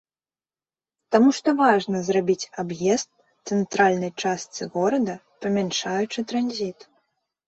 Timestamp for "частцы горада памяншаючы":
4.29-6.19